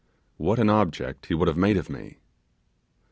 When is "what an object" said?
0.37-1.27